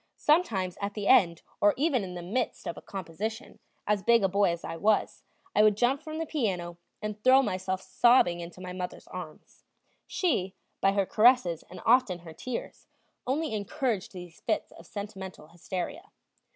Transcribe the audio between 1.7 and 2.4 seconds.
even in the